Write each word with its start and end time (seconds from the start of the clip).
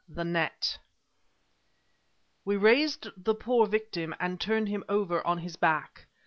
THE 0.09 0.23
NET 0.23 0.79
We 2.43 2.57
raised 2.57 3.09
the 3.15 3.35
poor 3.35 3.67
victim 3.67 4.15
and 4.19 4.41
turned 4.41 4.67
him 4.67 4.83
over 4.89 5.21
on 5.27 5.37
his 5.37 5.57
back. 5.57 6.07